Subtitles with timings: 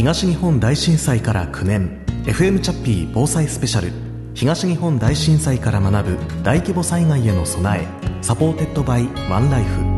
[0.00, 2.02] 東日本大震災から9年。
[2.24, 3.92] FM チャッピー防災スペシャル。
[4.32, 7.86] 東日本大震災から学ぶ大規模災害への備え。
[8.22, 9.89] Supported by ワンライフ。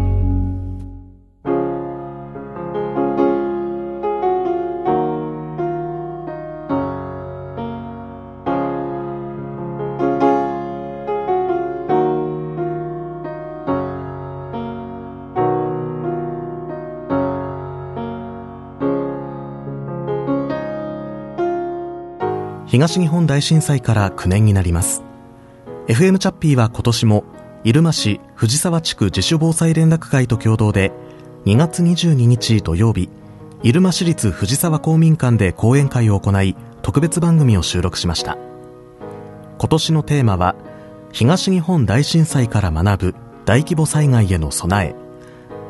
[22.83, 25.05] 東日本大震災から9年になります。
[25.87, 27.23] FM チャッピーは今年も
[27.63, 30.91] 入間市藤沢地区自主防災連絡会と共同で
[31.45, 33.09] 2月22日土曜日
[33.63, 38.37] 入間市立藤沢公民館で講演会を行い特別番組を収録しました。
[39.59, 40.57] 今年のテーマは
[41.13, 44.97] 東日本大震災から学ぶ大規模災害への備え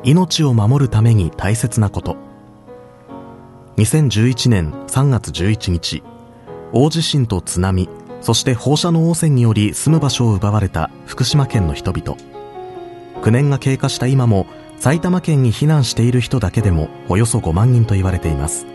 [0.03, 2.17] 命を守るために大切なこと。
[3.77, 6.03] 2011年3月11日
[6.73, 7.89] 大地震と津波
[8.23, 12.17] そして放射能汚染により住む場所を奪われた福島県の人々。
[13.21, 14.47] 9年が経過した今も
[14.79, 18.67] 埼玉県に避難している人だけでもおよそ5万人と言われています。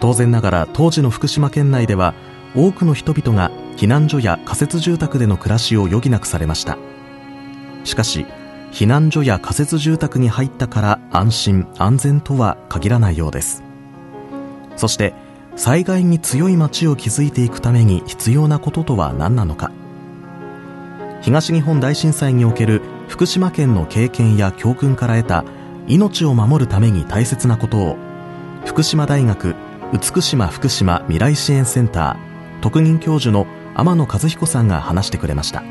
[0.00, 2.14] 当然ながら当時の福島県内では
[2.54, 6.78] 多くの人々が避難所や仮設住宅での暮らしを余儀なくされました。
[7.84, 8.24] しかし
[8.72, 13.64] 避難所や仮設住宅に入ったから安心安全とは限らないようです。
[14.76, 15.14] そして
[15.58, 19.72] 災害に強い町を築いていくために必要なこととは何なのか。
[21.20, 25.44] 東日本大震災における福島県の経験や教訓から得た
[25.88, 27.96] 命を守るために大切なことを
[28.66, 29.56] 福島大学
[29.92, 35.64] 美島福島未来支援センター特任教授の天野和彦さんが話してくれました。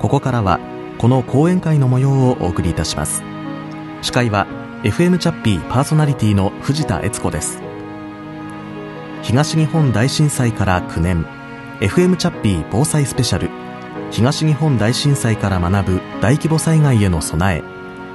[0.00, 0.58] ここからは
[0.98, 3.22] この講演会の模様をお送りいたします。
[4.02, 4.48] 司会は
[4.82, 7.71] FM チャッピーパーソナリティの藤田悦子です。
[9.22, 11.24] 東日本大震災から9年。
[11.78, 13.50] FM チャッピー防災スペシャル。
[14.10, 17.62] 東日本大震災から学ぶ大規模災害への備え。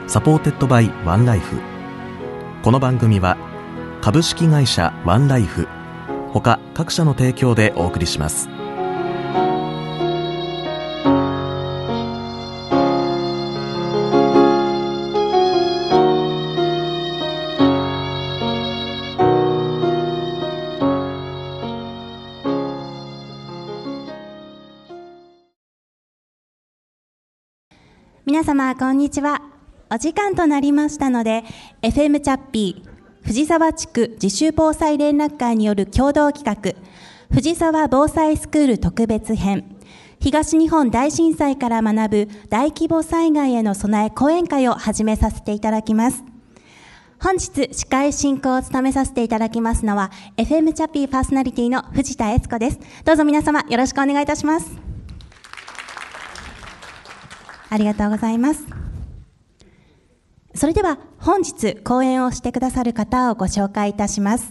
[0.09, 1.61] Supported by ワンライフ。
[2.61, 3.37] この番組は
[4.01, 5.69] 株式会社ワンライフ。
[6.33, 8.49] ほか各社の提供でお送りします。
[28.27, 29.41] 皆様、こんにちは。
[29.89, 31.45] お時間となりましたので、
[31.81, 36.73] FM チャッピー、藤沢地区自主防災連絡会による共同企画、
[37.33, 39.77] 藤沢防災スクール特別編、
[40.19, 46.25] 東日本大震災から学ぶ大規模災害への備え講演会を始めさせていただきます。
[47.21, 52.79] 本日、司会進行を務めさせていただきますのは、FM チャッピーパーソナリティの藤田悦子です。
[53.05, 54.86] どうぞ皆様、よろしくお願いいたします。
[57.69, 58.65] ありがとうございます。
[60.55, 64.49] それでは本日講演をしてくださる方をご紹介いたします。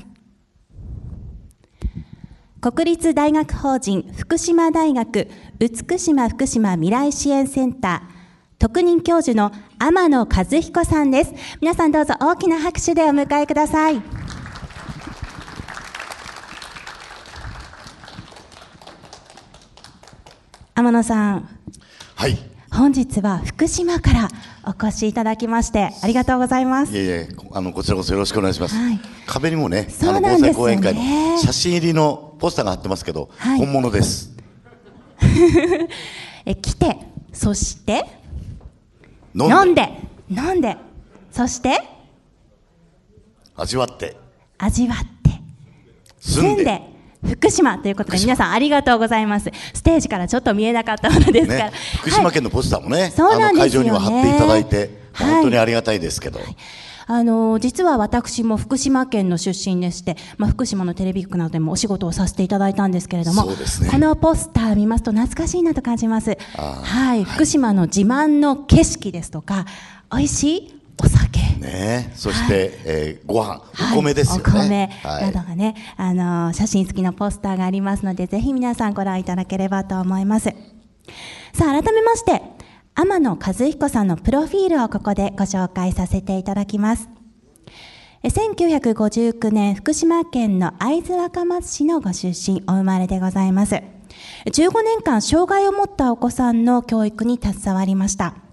[2.61, 5.29] 国立大学法人福島大学
[5.59, 8.17] 美島福島未来支援センター
[8.59, 11.35] 特任教授の天野和彦さんです。
[11.61, 14.01] 皆さんどうぞ大きな拍手でお迎えください。
[20.75, 21.49] 天野さん。
[22.15, 22.56] はい。
[22.77, 24.29] 本日は福島から
[24.67, 26.93] お越しいただきましてありがとうございます。
[26.93, 28.77] いえいえ、あのこちらこそよろしくお願いします。
[28.77, 34.37] はい、壁にもね、あの防災講演会の写真入りのポスターが貼ってますけど、はい、本物です。
[36.45, 36.99] え来て、
[37.33, 38.05] そして
[39.35, 39.91] 飲んで。
[40.29, 40.77] 飲んで
[41.31, 41.81] そして
[43.57, 44.19] 味わって。
[44.59, 45.41] 味わって
[46.21, 46.96] 住んで
[47.27, 49.51] 福島ということで皆さんありがとうございます。
[49.75, 53.91] ステージからちょっと見えなかったものですから、ね、福島県のポスターもね、はい、そうなんですよね。
[53.91, 56.57] 会場には貼っていただいて、本当にありがたいですけど、はい
[57.09, 63.57] あの、実は私も福島県の出身でして、まあ、福島のテレビ局などでもお仕事をさせていただいたんですけれども、ね、
[63.91, 66.37] このポスター見ますと懐かしいなと感じます。
[66.57, 69.67] はい、福島の自慢の景色ですとか、
[70.11, 71.26] 美味しいお酒。
[71.61, 73.63] ね、そして、はい、えー、ご飯、
[73.93, 74.91] お米ですよね。
[75.05, 80.51] お米などがね、あの写真付きのポスターがありますので、ぜひ皆さんご覧いただければと思います。
[81.53, 82.43] さあ、改めまして、
[82.95, 87.09] 天野和彦さんのプロフィールをここでご紹介させていただきます。
[88.23, 93.77] 1959年、福島県の会津若松市のご出身、お生まれでございます。
[94.47, 98.46] 15年間、障害を持ったお子さんの教育に携わりました。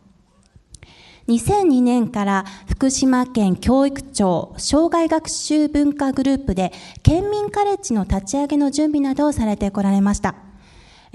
[1.27, 10.35] 2002年から福島県教育庁障害学習文化グループで県民カレッジの立ち上げの準備などをされてこられました。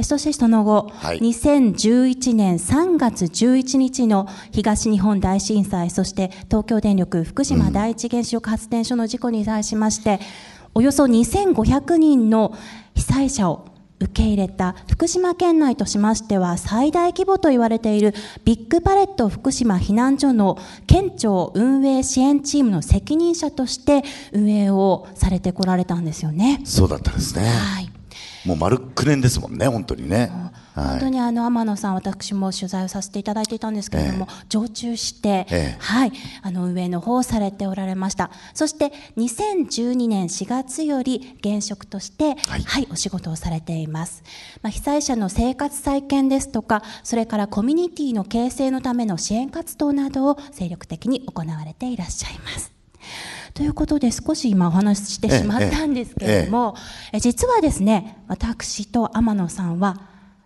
[0.03, 10.19] そしてその後、はい、2011年3月11日の東日本大震災、そして東京電力福島第一原子力発電所の事故に対しまして、うん、
[10.77, 12.57] およそ2500人の
[12.95, 13.67] 被災者を
[14.01, 18.15] 受け入れた福島県内としましては最大規模と言われている
[18.45, 24.03] ビッグパレット福島避難所の県庁運営支援チームの責任者として
[24.33, 26.61] 運営をされてこられたんですよね。
[26.65, 27.45] そうだったですね。
[27.45, 27.98] はい。
[28.45, 30.31] もう丸9年ですもんね、本当にね。
[30.75, 36.13] 本当にあの天野さん、私も取材をさせていただいていたんですけれども、ええ、常駐して、え、はい、
[36.43, 38.31] あの運営の方をされておられました。
[38.55, 44.23] そして2012年4月より現職として、はい、はい、お仕事をされています。
[44.63, 52.78] まあ、被災者の生活再建ですとか、それからコミュニティの形成のための支援活動などを精力的に行われていらっしゃいます。
[53.59, 56.81] ということで少し今お話ししてしまったんですけれども、え
[57.15, 60.01] ええ、実はですね私と天野さんは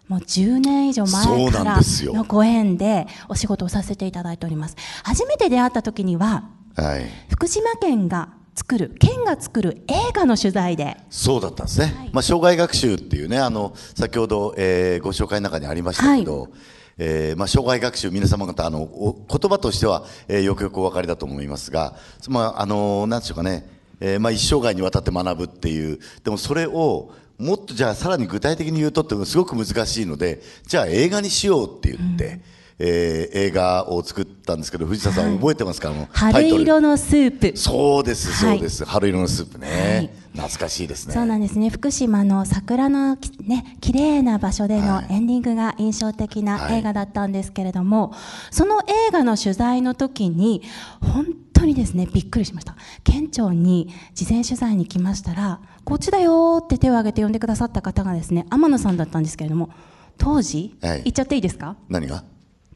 [0.08, 4.76] もう10年以上前からのご縁でお仕事をさせていただいております。
[5.04, 10.96] 初めて出会った時には、はい、福島県が作る県が作る映画の取材で。
[11.10, 16.50] そうだったんですね、はい、まあ、障害学習っていうねあの先ほど、えー、ご紹介の中にありましたけど、はい
[16.98, 18.86] えーまあ、障害学習、皆様方あの
[19.28, 21.96] 言葉としては、えー、よくよくお分かりだと思いますが、
[22.28, 23.66] まあ、あのなんでしょうかね、
[24.00, 32.26] えーまあ、一生涯にわたって学ぶっていうでもそれをもっとじゃあさらに具体的に言うとってすごく難しいのでじゃあ映画にしようって言って。
[32.26, 32.42] うん
[32.78, 37.56] えー、映画を作ったんですけど藤田さん覚えてますか、あの春色のスープ。
[37.56, 41.14] そうですそうです、はい、春色のスープね、はい、懐かしいですね。
[41.14, 41.70] そうなんですね。
[41.70, 50.62] 福島の桜のね綺麗な場所でのエンディングが印象的な映画だったんですけれども、はい、その映画の取材の時に
[51.00, 52.76] 本当にですねびっくりしました。
[53.04, 59.70] 県庁に事前取材に来ましたらこっちだよって手を挙げて呼んでくださった方がですね天野さんだったんですけれども
[60.18, 61.76] 当時、はい、言っちゃっていいですか？
[61.88, 62.24] 何が？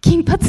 [0.06, 0.38] 金髪。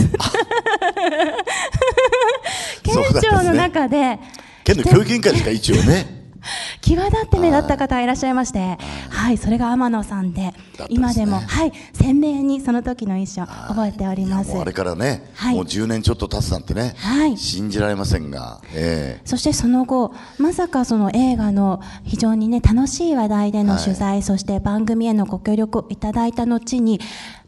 [2.84, 4.20] 県庁の中で、
[4.64, 6.18] 県の教育委員会ですか一応ね。
[6.82, 8.78] 際立って目立った方がいらっしゃいまして、
[9.10, 10.54] はい、それが天野さんで、
[10.90, 14.58] 今でも、はい、鮮明にその時の印象、覚えております。
[14.58, 27.00] あれからね、はい、もう10年ちょっと経つなんてね、はい、信じられませんが、えー、そしてその後、まさかその映画の非常にね、楽しい話題での取材、はい、そして番組へのご協力をいただいた後に、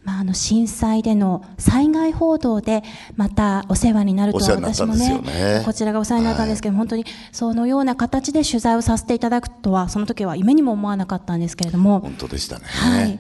[0.10, 2.84] まあ、あの震災での災害報道で
[3.16, 12.00] またお世話になると私もね、ね、こちらがお世話になったんですけど、はい、本当にそのような形で取材をさせていただくとはその時は夢にも思わなかったんですけれども。
[12.00, 12.66] 本当でしたね。
[12.66, 13.20] はい。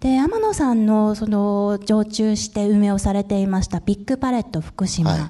[0.00, 5.20] で天野さんのその常駐して運営をされていましたビッグパレット福島、はい、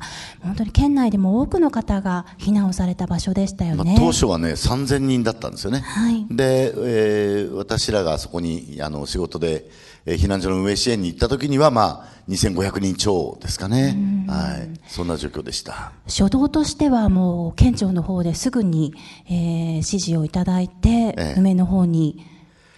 [0.43, 9.71] 本当に県内でも多くの方が避難をされた場所でしたよね、まあ、当初はね3000人だったんですよね、はい、で、えー、私らがそこにあの仕事で
[10.09, 13.95] えー、避難所の運営支援に行った時には、まあ、2500人超ですかね、
[14.27, 15.93] はい、そんな状況でした。
[16.07, 18.95] 初動としてはもう県庁の方ですぐに、
[19.27, 22.25] えー、指示をいただいて、えー、梅の方に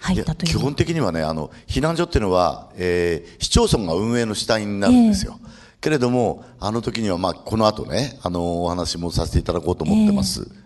[0.01, 0.51] 入ったという。
[0.51, 5.49] 基本的にはねあの避難所っていうのは、えー、市町村が運営の主体になるんですよ、えー、
[5.81, 10.60] けれどもあの時には、まあ、この後ねあのお話もさせていただこうと思ってます、えー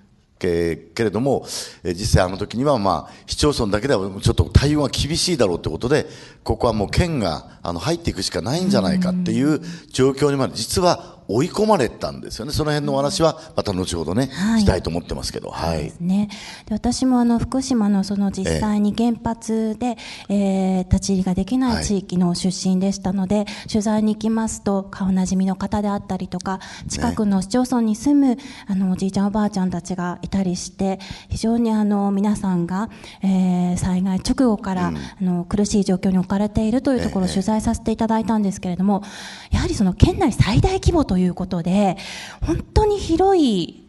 [0.45, 1.47] けけれども、
[1.83, 6.07] え実際あの時には、まあ、市町村だけではちょっと対応が厳しいだろうということで、
[6.43, 9.61] ここはもう県があの入っていくしかないんじゃないかっていう
[9.93, 12.53] 状況にまで、実は追い込まれたんですよね。
[12.53, 15.51] その辺のお話はまた後ほどね、はい、したいと思ってますけど。
[15.51, 15.93] はい。
[16.01, 16.29] ね。
[16.67, 19.97] で私もあの福島のその実際に原発で、
[20.29, 32.91] ええー、立ち入りができない地域の出身でしたので、はい、取材に行きますと顔なじみの方であったりとか、近くの市町村に住む、あのおじいちゃんおばあちゃんたちがいたりして、非常にあの皆さんが、
[33.23, 39.03] えー、災害直後から、うん、あの苦しい状況に置かれているというところを取材させていただいたんですけれども、
[39.51, 41.97] やはりその県内最大規模とということで、
[42.41, 43.84] 本当に広い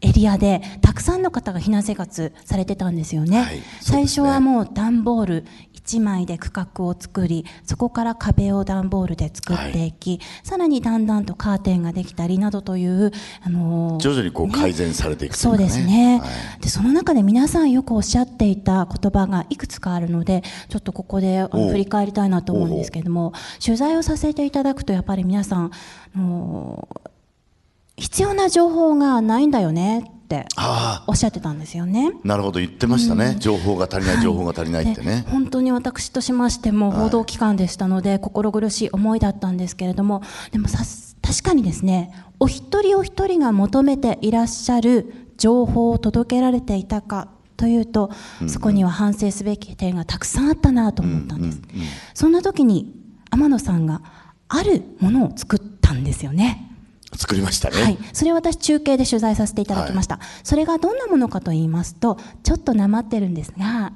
[0.00, 3.42] エリアでたくさんの方が避難生活されてたんですよね。
[3.42, 13.10] はい、ね最初はもう段ボール1枚で区画を作り、そこから壁を段ボールで作っていき、はい、さらにだんだんとカーテンができたりなどという、
[13.42, 16.26] あのー、徐々にこう改善されていく、ね、そうですね、は
[16.58, 16.68] い、で。
[16.68, 23.32] その中で皆さんよくおっしゃっていた言葉がいくつかあるので、ちょっとここで振り返りたいなと思うんですけれども、
[23.64, 25.70] 取材をさせていただくとやっぱり皆さん、
[27.98, 30.46] 必要な情報がないんだよねって
[31.06, 32.12] おっしゃってたんですよね。
[32.22, 32.60] なるほど。
[32.60, 35.24] 言ってましたね、うん、情報が足りない、はい、情報が足りないってね。
[35.28, 40.78] 本当に私としましても報道機関でしたので、はい、心苦しい思いだったんですけれどもでもさ
[41.22, 48.12] 確かにですねお一人お一人が求めていらっしゃる情報を届けられていたかというと、
[48.46, 51.60] そこには反省すべき点がたくさんあったなと思ったんです、
[52.14, 52.94] そんな時に
[53.30, 54.00] 天野さんが
[54.46, 56.70] あるものを作ったんですよね
[57.16, 63.92] 作りましたね、はい、それを私中継で取材させていただきました、はい、それがどんなものかと言いますとちょっとなまってるんですが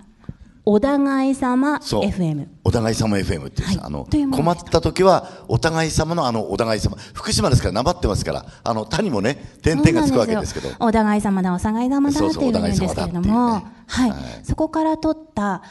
[0.64, 10.69] お互い様 FM お互い様 FM っていう、はい、あの困った時はお互い様のあのお互い様福島ですからなまってますからあの他にもね点々がつくわけですけど。
[10.78, 15.62] お互い様だお互い様だっていう意味ですけれども、ね、はい、はい、そこから取った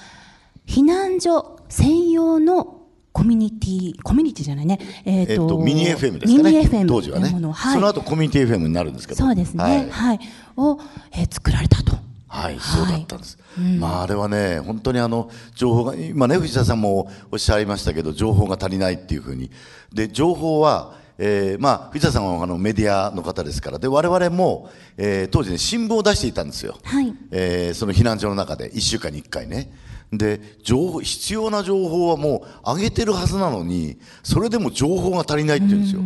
[0.68, 2.81] 避難所専用の
[3.14, 4.80] コミュニティ、コミュニティじゃないね。
[5.06, 6.52] えっ、ー、と、ミニ FM ですかね。
[6.52, 7.30] ミニ FM 当時はね。
[7.52, 9.24] はい、その後コミュニティ FM になるんですけど。
[9.24, 9.64] そうですね。
[9.64, 9.90] はい。
[9.90, 10.20] はい、
[10.58, 10.80] を、
[11.12, 11.98] えー、作られたと。
[12.28, 13.38] はい、そうだったんです。
[13.58, 19.52] うん、まあ、あれはね、本当にあの、情報が、今ね、藤田さんもおっしゃいましたけど、情報が足りないっていうふうに。
[19.94, 26.80] で、情報は、えー、まあ、藤田さんはあのメディアの方ですから、で、我々も、えー、当時ね、新聞を出していたんですよ。
[26.84, 27.14] はい。
[27.30, 29.72] えー、その避難所の中で、1週間に1回ね。
[30.12, 36.02] で、情報、必要な情報はもう上げてるはずなのに、それでも情報が足りないって言うんですよ。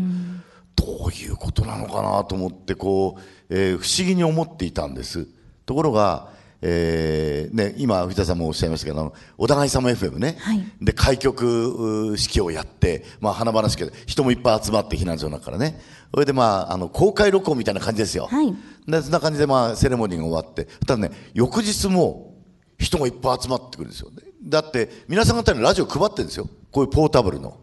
[0.76, 5.30] どういうことなのかなと思って、こう、えー、不思議に思っていたんです。
[5.66, 6.28] ところが、
[6.68, 15.80] えーね、今、藤田さんもおっしゃいましたけど、お互い様 FM ね、はい、で開局式をやって、まあ、華々しく人もいっぱい集まって避難所の中からね、
[16.12, 18.52] それで、まあ、あの公開録音みたいな感じですよ、はい、
[18.88, 22.34] でそんな感じで、まあ、セレモニーが終わって、ただね、翌日も
[22.80, 27.60] 人がいっぱい集まってくるんですよ、ね、だって皆さん方にラジオ配ってるんですよ、こういうポータブルの。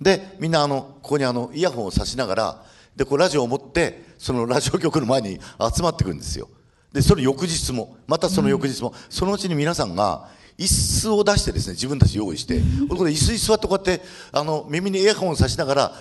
[0.00, 2.64] で、みんなあのここにあのイヤホンをさしながら、
[2.96, 5.38] でこうラジオを持って、そのラジオ局の前に
[5.76, 6.48] 集まってくるんですよ。
[6.92, 15.92] で、それ翌日も、またその翌日も、そのうちに皆さんが、椅子を出してですね自分たち用意して、これ椅子に座ってこうやってあの耳にイヤホンをさしながら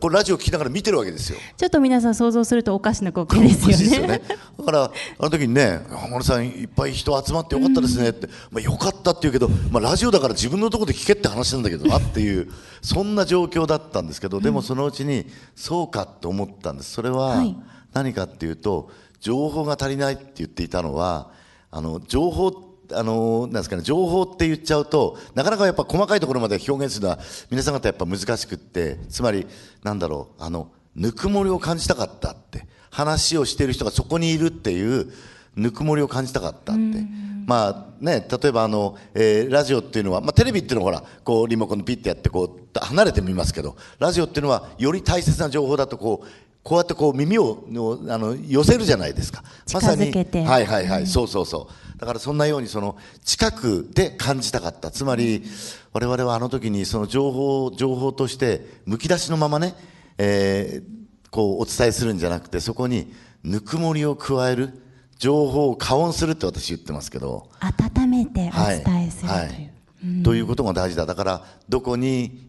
[0.00, 1.38] これラジオ聞きながら見てるわけですよ。
[1.56, 3.96] ちょっと皆さん想像するとおかしな光景ですよね。
[4.02, 4.22] よね。
[4.58, 4.90] だからあ
[5.22, 12.50] の時にね浜野さんいっぱい人集まってよかったですねって、まあ、よかったって言うけど、まあ、ラジオだから自分のところで聞けって話なんだけどなっていう
[12.80, 16.92] そんな状況だったんですけどでもそのうちにそうかと思ったんです。
[16.92, 17.44] それは
[17.92, 21.30] 何かっていうと、はい情報が足りないって言っていたのは
[21.70, 27.18] あの情報あのなんですかね、情報って言っちゃうとなかなかやっぱ細かいところまで表現するのは
[27.50, 29.46] 皆さん方やっぱ難しくってつまり
[29.82, 35.12] なんだろうあのぬくもりを感じたかったって話をしている人がそこにいるっていう
[35.54, 37.28] ぬくもりを感じたかったって。
[37.48, 46.26] まあね、例えばあの、えー、ラジオっていうのは、まあ、テレビっていうのはほらこうリモコンのピッてやってこう離れてみますけどラジオっていうのはより大切な情報だとこう
[46.68, 47.64] こうやってこう耳を
[48.10, 49.42] あの寄せるじゃないですか。
[49.72, 50.12] まさに。
[50.12, 51.98] はいはいはい、うん、そうそうそう。
[51.98, 54.90] だからそんなようにその近くで感じたかった。
[54.90, 55.44] つまり
[55.94, 59.76] 我々はあの時にその情報、情報としてむき出しのままね、
[60.18, 64.82] えー、こうお伝えするんじゃなくてそこにぬくもりを加える。
[65.18, 67.48] 情報を加温するって私言ってますけど。
[67.60, 69.40] 温めてお伝えするという。
[69.40, 69.67] はいはい
[70.24, 71.06] ということが大事だ。
[71.06, 72.48] だから、どこに、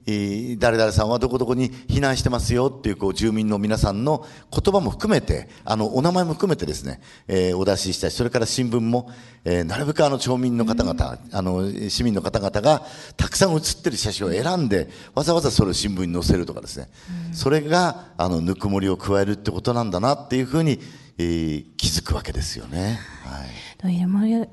[0.59, 9.09] 誰々さんはどこどこに避難してますよっていう、こう、住民の皆さんの言葉も含めて、あの、お名前も含めてですね、えー、お出ししたし、それから新聞も、
[9.45, 12.85] えー、なるべくあの、町民の方々、うん、あの、市民の方々が、
[13.17, 16.89] たくさん写ってる写真を選んで、わざわざそれを新聞に載せるとかですね、
[17.29, 20.79] うん、それが、あの、ぬくもりを加えるってことなんだなっていうふうに、
[21.19, 22.97] えー、気づくわけですよね。
[23.23, 23.49] はい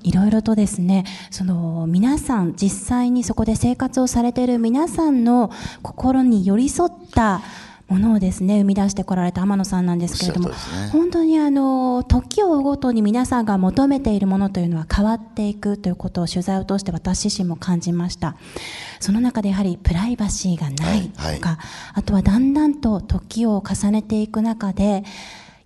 [0.03, 5.51] いろいろとですね、その皆さん、実際にそこで生活をされている皆さんの
[5.83, 7.43] 心に寄り添った
[7.89, 10.55] ものをですね、生み出してこられた天野さんなんですけれども、ね、
[10.93, 18.37] 本当にあの、時を追うごとに皆さんが求めているものというのは変わっていくということを取材を通して私自身も感じました。
[19.01, 21.57] その中でやはりプライバシーがないとか、はいはい、
[21.95, 25.03] あとはだんだんと時を重ねていく中で、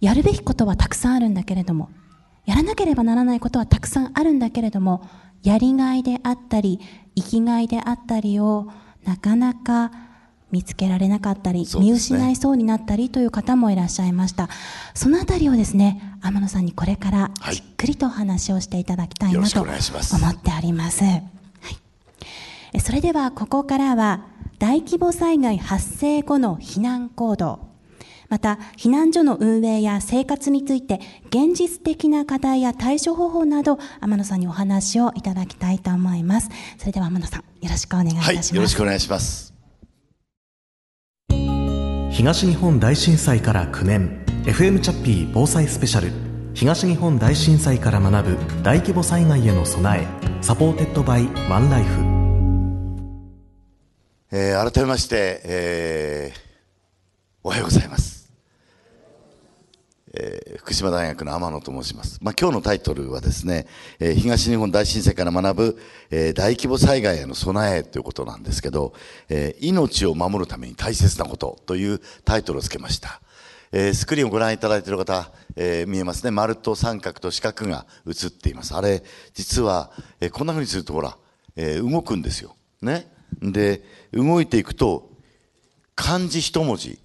[0.01, 1.91] やるべきことはたくさんあるんだけれども、
[2.47, 5.07] やらなければならないことはたくさんあるんだけれども、
[5.43, 6.81] やりがいであったり、
[7.15, 8.69] 生きがいであったりを
[9.05, 9.93] なかなか
[10.51, 14.49] 見つけられなかったり、ね、見失いそうになったりという方もいらっしゃいました。
[14.95, 19.77] そのあたりをですね、天野さんにこれからじっくりと話をしていただきたいなと思っ
[20.35, 21.05] ております。
[21.05, 21.11] は
[22.73, 24.25] い、それではここからは
[24.59, 27.70] 大規模災害発生後の避難行動
[28.31, 36.49] また避難所の運営や生活について現実的な課題や対処方法など天野さんにお話をいただきたいと思います。
[36.79, 39.53] それでは天野さんよろしくお願いいたします、はい、よろしくお願いします。
[42.11, 44.25] 東日本大震災から9年。
[44.45, 46.13] FM チャッピー防災スペシャル。
[46.55, 50.43] 東日本大震災から学ぶ大規模災害への備え。
[50.43, 52.01] Supported by ワンライフ。
[54.33, 56.51] えー、改めまして、えー
[57.43, 58.20] おはようございます。
[60.13, 62.19] えー、福島大学の天野と申します。
[62.21, 63.67] まあ、今日のタイトルはですね、
[63.99, 65.79] えー、東日本大震災から学ぶ、
[66.11, 68.93] えー、大規模災害への備えということなんですけど、
[69.29, 73.21] え命を守るために大切なことというタイトルをつけました。
[73.73, 76.33] えスクリーンをご覧いただいている方、え見えますね。
[76.33, 78.75] 丸と三角と四角が映っています。
[78.75, 81.17] あれ、実は、えこんな風にするとほら、
[81.55, 82.57] え動くんですよ。
[82.83, 83.13] ね。
[83.41, 85.11] で、動いていくと、
[85.95, 86.99] 漢字一文字、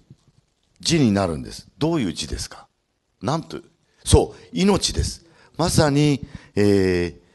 [0.80, 1.68] 字になるんです。
[1.78, 2.65] どういう字ですか？
[3.22, 3.60] なんと、
[4.04, 5.24] そう、命です。
[5.56, 7.26] まさに、えー、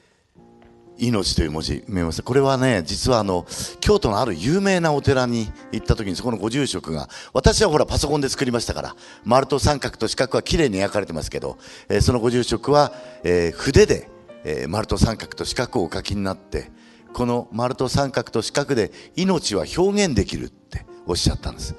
[1.08, 2.22] 命という文字見えます？
[2.22, 3.48] これはね実はあの
[3.80, 11.58] 京都のある有名なお寺に行った時にそこのご住職が私はほらパソコンで作りましたから丸と三角と四角はきれいに描かれてますけど、
[11.90, 14.12] えー、そのご住職は、えー、筆で、
[14.44, 16.70] えー、丸と三角と四角をお書きになって
[17.14, 21.74] この丸と三角と四角で命は表現できるっておっしゃったんです。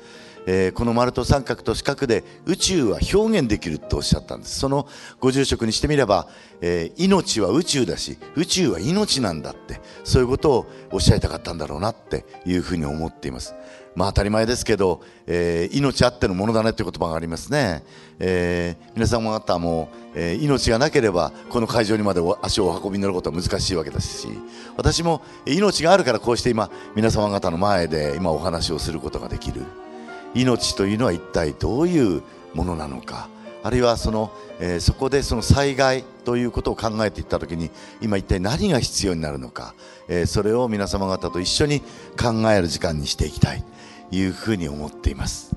[0.47, 4.59] えー、この丸と三角と四角で宇宙は表現できるとおっしゃったんです。
[4.59, 4.89] その
[5.21, 6.29] ご住職にしてみれば、
[6.61, 13.55] えー、命は宇宙だし宇宙は命なんだってそういうことをおっしゃりたかったんだろうなっていうふうに思っています。
[13.95, 17.83] まあ当たり前ですけど、えー、命あってのものだねっていう言葉がありますね、
[18.19, 24.29] えー、皆さん方も、えー、命がなければこの会場にまで足をお運びになることは難しいわけですし
[24.77, 29.63] 私も命があるからこうして今皆様方の前で今お話をすることができる。
[30.35, 32.23] 命というのは一体どういう
[32.55, 33.29] ものなのか。
[33.65, 37.71] あるいはその、えー、そこでその災害ということを考えていった時に
[38.01, 39.75] 今一体何が必要になるのか、
[40.09, 41.81] えー、それを皆様方と一緒に
[42.21, 43.65] 考える時間にしていきたい
[44.11, 45.55] というふうに思っています。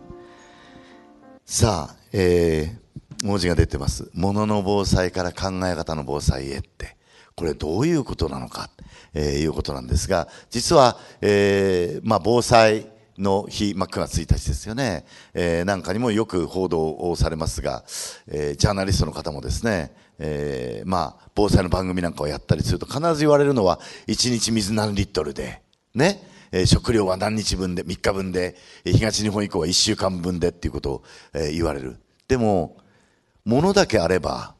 [1.45, 6.95] さあ、えー、文字が出てます「ものの防災から考え方の防災へ」って。
[7.35, 8.69] これどういうことなのか、
[9.13, 12.87] えー、いうことなんですが実は、えーまあ、防災
[13.17, 17.83] の日、まあ、9月1日ですよね、えー、なんかにもよく報道をされますが、
[18.27, 25.61] えー、ジャーナリストの方もですね、えー、まあ、防災の番組なんかをやったりすると必ず言われるのは、1日水何リットルで、
[25.93, 31.97] ね、えー、食料は何日分で、3日分で、東日本以降は1週間分でっていうことを、えー、言われる。
[32.27, 32.77] でも、
[33.43, 34.55] 物だけあれば、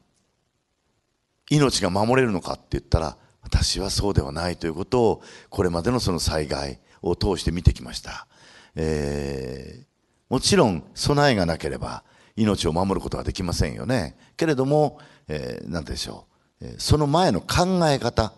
[1.49, 8.27] 命が守れるのかって言ったら、私はそうではないということを、これまでのその災害を通して見てきました。
[8.75, 9.85] えー、
[10.29, 12.03] もちろん備えがなければ
[12.35, 14.15] 命を守ることはできませんよね。
[14.37, 16.25] けれども、えー、でしょ
[16.61, 18.33] う、えその前の考え方、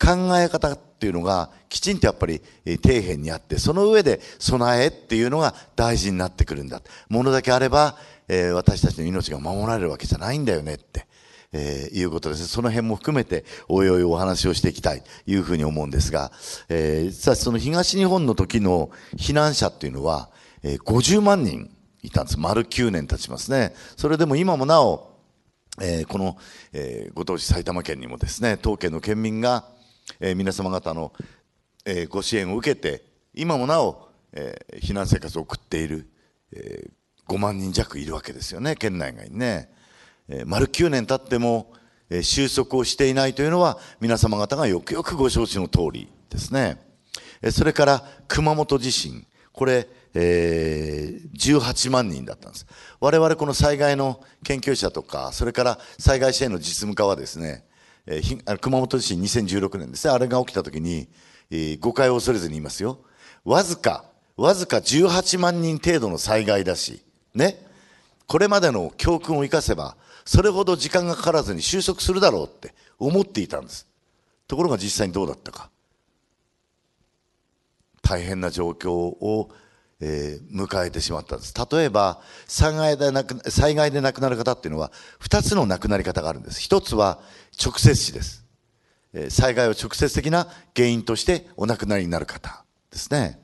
[0.00, 2.40] 考え方っていうのがきちんとやっぱり
[2.82, 6.82] 底辺にあって、その上で備えっていうのが大事になってくるんだ。
[7.08, 11.06] ものだけあれば、えー、私たちの命が守られるわけじゃないんだよねって。
[11.52, 16.30] えー、いうことですその辺も含めて、おいおいお話をしていきたいというふうに思うんですが、
[16.68, 20.30] えー、さあその東日本の時の避難者っていうのは、
[20.62, 21.70] えー、50万人
[22.02, 22.38] いたんです。
[22.38, 23.74] 丸9年経ちますね。
[23.96, 25.10] それでも今もなお、
[25.80, 26.36] えー、この、
[26.72, 29.64] えー、ご当地埼玉県にもですね、当県の県民が、
[30.20, 31.12] えー、皆様方の、
[31.84, 36.08] えー、ご支援を受けて、今もなお、えー、避難生活を送っている、
[36.52, 39.70] えー、5万人弱いるわけですよね、県内外にね。
[40.28, 41.72] え丸9年経っても
[42.10, 46.78] え収束をしていないというのは皆様方がよくよくご承知の通りですね。
[47.42, 49.26] えそれから熊本地震。
[49.52, 52.66] これ、えー、18万人だったんです。
[53.00, 57.64] 我々この災害の研究者とか、それから災害支援の実務家はですね、
[58.06, 61.08] えー、熊本地震2016年ですね、あれが起きた時に、
[61.50, 63.00] えー、誤解を恐れずに言いますよ。
[63.44, 64.04] わずか、
[64.36, 67.02] わずか18万人程度の災害だし、
[67.34, 67.66] ね。
[68.28, 69.96] これまでの教訓を生かせば、
[70.28, 73.88] それほど時間がかからずに収束するだろうって思っていたんです。
[74.46, 75.70] ところが実際にどうだったか。
[78.02, 79.48] 大変な状況を、
[80.00, 81.54] えー、迎えてしまったんです。
[81.72, 86.60] 例えば、災害で亡く災害で亡くなる方っていうのは、二つの亡くなり方があるんです。
[86.60, 87.20] 一つは
[87.58, 88.44] 直接死です。
[89.14, 93.40] えー、災害を直接的な原因としてお亡くなりになる方ですね。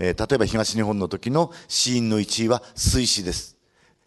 [0.00, 3.56] えー、例えば東日本の時の死因の1位は水死です。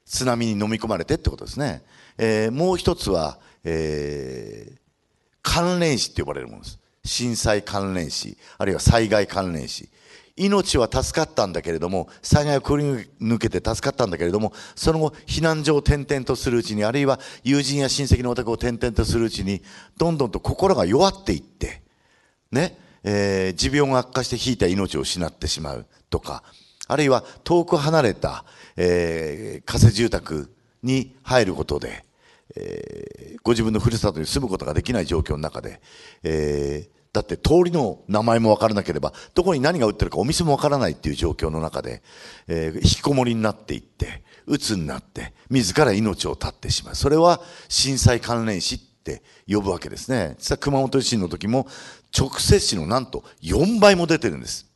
[0.06, 1.84] 津波に飲み込まれてってことですね。
[2.18, 4.78] えー、もう一つは、えー、
[5.42, 6.80] 関連死って呼ばれるものです。
[7.04, 9.90] 震災関連死、あるいは災害関連死。
[10.38, 12.84] 命は助かったんだけれども、災害をくり
[13.22, 19.62] 抜けて助かったんだけれども、その後、避難所を転々とするうちに、あるいは友人や親戚のお宅を転々とするうちに、
[19.98, 21.82] どんどんと心が弱っていって、
[22.52, 26.44] ね、えー、持病が悪化して引いた命を失ってしまうとか、
[26.88, 28.46] あるいは遠く離れた、
[28.76, 32.06] えー、仮設住宅に入ることで、
[32.56, 35.82] えー、ご自分のふるさとに住むことができない状況の中で、
[36.24, 42.02] えー、だって通りの名前もわからなければ、どこに何が売ってるかお店もわからないっていう状況の中で、
[42.48, 46.96] えー、引きこもりになっていって、鬱になって、自ら命を絶ってしまう。
[46.96, 50.36] それは震災関連死って呼ぶわけですね。
[50.40, 51.68] 実は熊本地震の時も
[52.18, 54.68] 直接死のなんと4倍も出てるんです。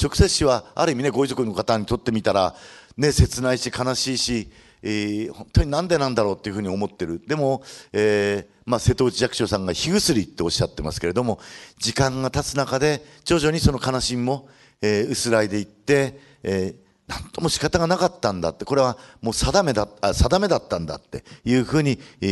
[0.00, 2.54] 直接死はある意味ね、ご遺族の方にとってみたら、
[2.96, 4.50] ね、切ないし悲しいし、
[4.82, 7.20] えー、本当になんでなんだろうっていうふうに思ってる。
[7.26, 11.40] でも、えー、まあ、瀬戸内寂聴さんが火薬っておっしゃってますけれども、
[11.78, 14.48] 時間が経つ中で、徐々にその悲しみも、
[14.80, 22.26] えー、薄らいでいって、えー、なんとも仕方がなかったんだって、これはもう定めだ、あ定めだったんだっていうふうに、え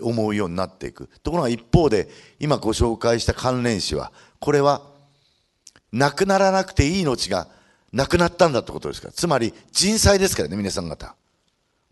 [0.00, 1.08] ー、思うようになっていく。
[1.22, 2.08] ところが一方で、
[2.40, 4.82] 今ご紹介した関連死は、これは、
[5.92, 7.48] 亡くならなくていい命が
[7.92, 9.08] 亡くなったんだってことですか？
[9.08, 9.12] ら。
[9.12, 11.14] つまり人災ですからね、皆さん方。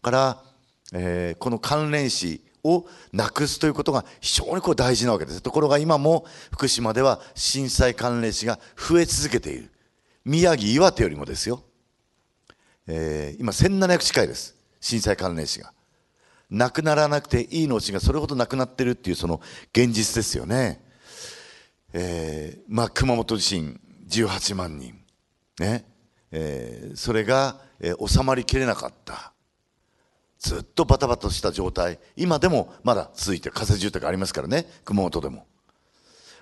[0.02, 0.42] から、
[0.92, 5.40] えー、この関連死をなくすということが非常にこう大事なわけです。
[5.40, 9.70] ところが今も福島では震災関連死が増え続けている。
[10.24, 11.62] 宮城、岩手よりもですよ。
[12.86, 14.54] えー、今1700近いです。
[14.80, 15.72] 震災関連死が。
[16.50, 19.40] 亡くならなくていい命がそれほどなくなってるっていうその
[19.72, 20.84] 現実ですよね。
[21.92, 25.05] えー、まあ熊本地震18万人。
[25.58, 25.84] ね。
[26.32, 29.32] えー、それが、えー、収まりきれなかった。
[30.38, 31.98] ずっとバタバタした状態。
[32.16, 33.54] 今でもまだ続いてる。
[33.54, 34.66] 火災住宅ありますからね。
[34.84, 35.46] 熊本でも。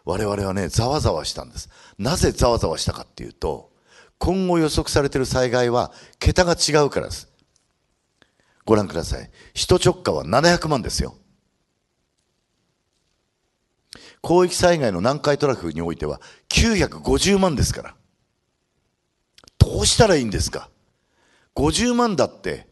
[0.04, 1.70] 我々はね、ざわざわしたんです。
[1.98, 3.72] なぜざわざわしたかっていうと、
[4.18, 7.28] 今後予測されている災害は桁が違うからです。
[8.64, 9.30] ご覧ください。
[9.54, 11.16] 首都直下は700万ですよ。
[14.22, 17.94] 広域災害の南海トラフにおいては950万ですから。
[19.74, 20.70] どうしたらいいんですか
[21.56, 22.68] ?50 万だって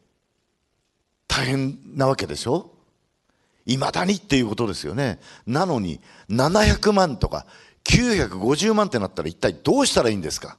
[1.27, 2.71] 大変なわけでしょ？
[3.67, 5.19] いまだにっていうことですよね。
[5.45, 7.45] なのに700万とか
[7.83, 10.59] 950万ってなったら一体どうしたらいいんですか？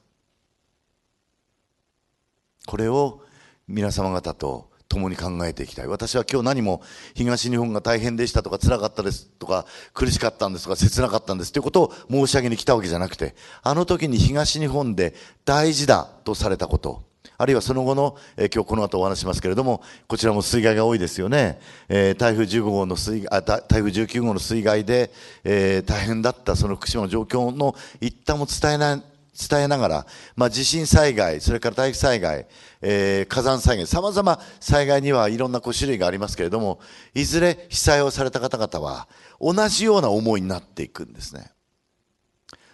[2.65, 3.21] これを
[3.69, 5.87] 皆様方と共に考えていきたい。
[5.87, 6.81] 私は今日何も
[7.15, 17.03] 東日本が大変でしたとか辛かったですとか苦しかったんですとか切なかったんですということを申し上げに来たわけじゃなくて、あの時に東日本で大事だとされたこと、
[17.37, 21.59] あるいはその後の、えー、今日この後お話しますけれども、こちらも水害が多いですよね。
[21.89, 25.11] えー、台風15号の水あ、台風19号の水害で、
[25.43, 29.03] えー、大変だったその福島の状況の一端も伝えない、
[29.33, 32.45] 伝えながら、まあ、地震災害、それから大気災害、
[32.81, 36.79] えー、火山災害、様々災害にはいろんなこう種類がありますけれども、
[37.15, 39.07] いずれ被災をされた方々は
[39.41, 41.51] 同じような思いになっていくんですね。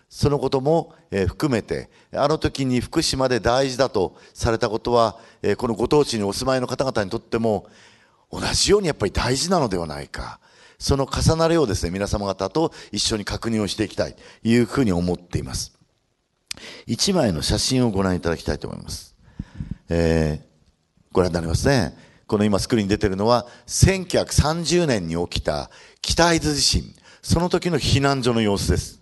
[0.09, 7.67] そのことも、えー、含めて、あの時に福島で大事だとされたことは、えー、このご当地にお住まいの方々にとっても、
[8.31, 10.39] 同じようにやっぱり大事なのではないか。
[10.77, 15.78] その重なりをですね、皆様方と一緒に確認をしていきたいというふうに思っています。
[16.85, 19.15] 一枚の写真をご覧いただきたいと思います。
[19.89, 20.45] えー、
[21.11, 21.95] ご覧になりますね。
[22.27, 26.83] この今スクリーンに出てるのは、1930年に起きた北会津地震。
[27.21, 29.01] その時の避難所の様子です。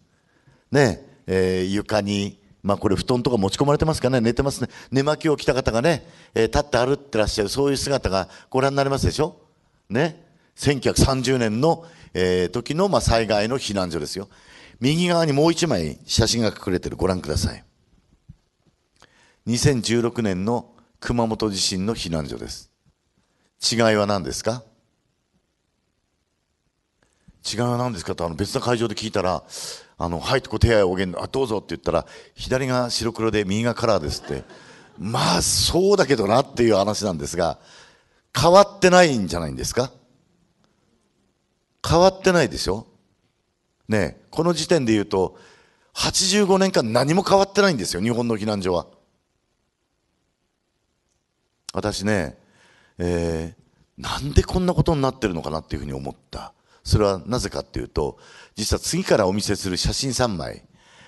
[0.72, 4.70] ね、えー、床に、まあこれ布団とか持ち込まれてますかね寝てますね。
[4.92, 9.42] 寝巻きを着た方がね、えー、立って歩ってらっしゃる、そういう姿がご覧になりますでしょ
[9.90, 10.24] ね。
[10.58, 14.28] 1930年の、えー、時の、まあ、災害の避難所ですよ。
[14.80, 17.64] 右側にもう一枚写真が隠れてるご覧ください。
[19.48, 22.70] 2016年の熊本地震の避難所です。
[23.72, 24.64] 違いは何ですか？
[27.50, 29.44] 違いは何ですかとあの別の会場で聞いたら、
[29.98, 34.44] あの、はい、こう手合いをげんあ、どうぞって言ったら、左が白黒で右がカラーですって。
[35.00, 37.60] まあ、そうだけどなっていう話なんですが、
[38.38, 39.92] 変わってないんじゃないんですか？
[41.88, 42.86] 変わってないでしょ？
[43.88, 45.38] ねこの時点で言うと、
[45.96, 48.88] 85年間何も変わってないんですよ、日本の避難所は。
[51.74, 52.38] 私ね、
[52.98, 56.54] えー、なんでこんなことになってるのかなっていうふうに思った。
[56.84, 58.18] それはなぜかっていうと、
[58.56, 60.64] 実は次からお見せする写真3枚、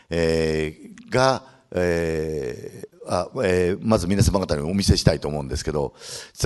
[0.09, 5.95] えー、が、えーあえー、まず皆様方にお見せしたいと思うんですけど、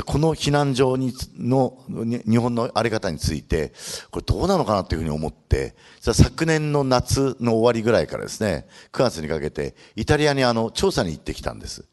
[0.06, 3.74] この避難所にの日本のあり方について、
[4.12, 11.84] これどうなのかなというふうに思って、昨年の夏の終わりぐらいからですね、9月にかけて、イタリアにあの調査に行ってきたんです。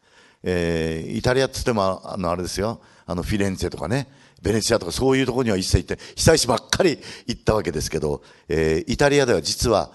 [0.45, 4.07] えー、イタリアっつっても、あの、あれですよ、あの、フィレンツェとかね、
[4.41, 9.91] ベネチアとかそういうところには一切行って、被災地ばっかり行ったわけですけど、えー、イタリアでは実は、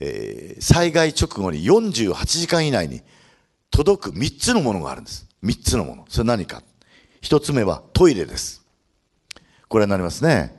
[0.00, 3.02] えー、災害直後に48時間以内に
[3.70, 5.26] 届く3つのものがあるんです。
[5.44, 6.04] 3つのもの。
[6.08, 6.62] それ何か。
[7.22, 8.64] 1つ目はトイレです。
[9.68, 10.56] これになりますね。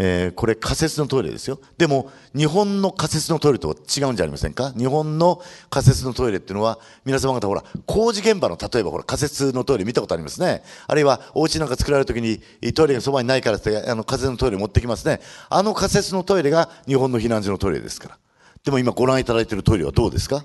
[0.00, 1.58] えー、これ仮設のトイレですよ。
[1.76, 4.72] でも、日本の仮設のトイレとは違うんじゃありませんか？
[4.76, 10.62] 日本の仮設のトイレっていうのは、皆様方ほら、工事現場の例えばほら、仮設のトイレ見たことありますね。
[10.86, 12.40] あるいは、お家なんか作られるときに、
[12.74, 15.20] トイレがそばにないからって、あの、仮設のトイレ持ってきますね。
[15.50, 18.18] あの仮設のトイレが日本の避難所のトイレですから。
[18.64, 20.44] でも今ご覧いただいているトイレはどうですか？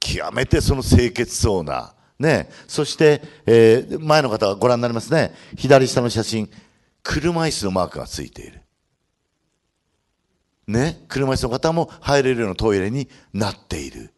[0.00, 5.32] 極めてその清潔そうな、ね、そして、えー、前の方はご覧になりますね。
[5.56, 6.50] 左下の写真。
[7.02, 8.60] 車椅子のマークがついている。
[10.66, 14.12] ね、車椅子の方も入れるようなトイレになっている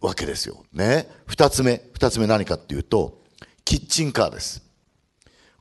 [0.00, 0.64] わけですよ。
[0.72, 1.08] ね。
[1.26, 3.22] 二つ目、二つ目何かっていうと、
[3.64, 4.62] キッチンカーです。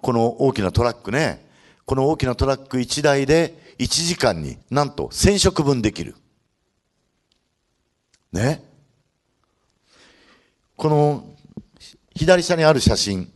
[0.01, 1.47] この大きなトラックね、
[1.85, 6.15] この大きなトラック1台で1時間になんと1000食分できる。
[8.31, 8.63] ね？
[10.75, 11.23] この
[12.15, 13.31] 左下にある写真、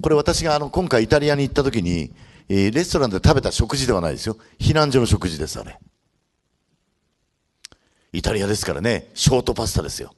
[0.00, 2.14] これ私があの今回イタリアに行った時に、
[2.48, 4.36] えー、レストランで食べた食事ではないですよ。
[4.58, 5.78] 避難所の食事です、あれ。
[8.12, 10.14] イタリアですからね、ショートパスタですよ。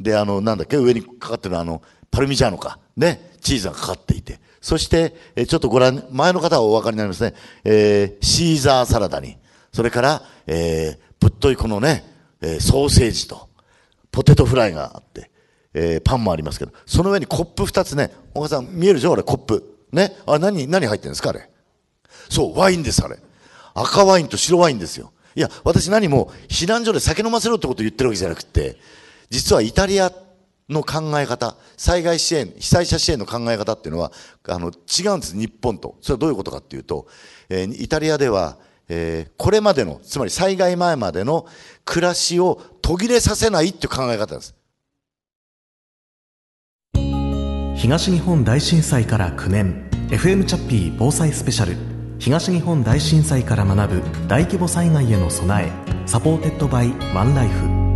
[0.00, 2.78] で、あの、なんだっけ、上にかかってるあの、パルミジャーノか。
[2.96, 4.40] ね、チーズがかかっていて。
[4.60, 7.34] そして、えちょっとご覧、前の方はお分かりになりますね。
[7.64, 9.36] えー、シーザーサラダに、
[9.72, 12.04] それから、えー、ぶっといこのね、
[12.40, 13.48] え、ソーセージと、
[14.10, 15.30] ポテトフライがあって、
[15.74, 19.12] え、パンもありますけど、その上にコップ二つね、お母さん見えるでしょ？
[19.12, 19.78] あれ、コップ。
[19.92, 20.16] ね？
[20.26, 21.48] あ、何、何入ってるんですかあれ？
[22.28, 23.18] そう、ワインです、あれ。
[23.74, 25.12] 赤ワインと白ワインですよ。
[25.36, 28.76] いや、私何も避難所で酒飲ませろってこと言ってるわけじゃなくて、
[29.30, 30.27] 実はイタリアって
[30.68, 34.12] の考え方、災害支援、被災者支援の考え方っていうのは、
[34.48, 35.96] あの、違うんです、日本と。
[36.00, 37.06] それはどういうことかっていうと、
[37.48, 41.46] えー、イタリアでは、えー、これまでの、つまり災害前までの
[41.84, 44.54] 暮らしを途切れさせないっていう考え方です。
[47.78, 51.76] 東日本大震災から9年 FM チャッピー防災スペシャル
[52.18, 55.70] 東日本大震災から学ぶ大規模災害への備え
[56.04, 57.87] サポーテッドバイワンライフ